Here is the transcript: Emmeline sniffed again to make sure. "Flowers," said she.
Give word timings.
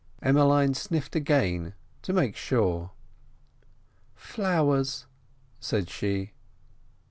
Emmeline 0.23 0.73
sniffed 0.73 1.15
again 1.15 1.75
to 2.01 2.11
make 2.11 2.35
sure. 2.35 2.89
"Flowers," 4.15 5.05
said 5.59 5.91
she. 5.91 6.31